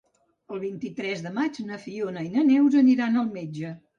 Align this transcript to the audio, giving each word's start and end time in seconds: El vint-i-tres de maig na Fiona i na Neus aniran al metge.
El 0.53 0.61
vint-i-tres 0.63 1.21
de 1.25 1.33
maig 1.35 1.59
na 1.67 1.77
Fiona 1.85 2.25
i 2.27 2.31
na 2.37 2.45
Neus 2.47 2.81
aniran 2.83 3.23
al 3.25 3.31
metge. 3.39 3.75